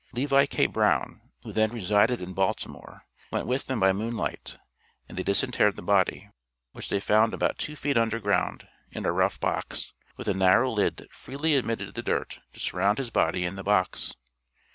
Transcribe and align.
Levi 0.13 0.47
K. 0.47 0.65
Brown, 0.65 1.21
who 1.43 1.53
then 1.53 1.69
resided 1.71 2.21
in 2.23 2.33
Baltimore, 2.33 3.05
went 3.29 3.45
with 3.45 3.67
them 3.67 3.79
by 3.79 3.93
moonlight, 3.93 4.57
and 5.07 5.15
they 5.15 5.21
disinterred 5.21 5.75
the 5.75 5.83
body, 5.83 6.27
which 6.71 6.89
they 6.89 6.99
found 6.99 7.35
about 7.35 7.59
two 7.59 7.75
feet 7.75 7.99
under 7.99 8.19
ground, 8.19 8.67
in 8.91 9.05
a 9.05 9.11
rough 9.11 9.39
box, 9.39 9.93
with 10.17 10.27
a 10.27 10.33
narrow 10.33 10.71
lid 10.71 10.97
that 10.97 11.13
freely 11.13 11.55
admitted 11.55 11.93
the 11.93 12.01
dirt 12.01 12.39
to 12.51 12.59
surround 12.59 12.97
his 12.97 13.11
body 13.11 13.45
in 13.45 13.57
the 13.57 13.63
box. 13.63 14.15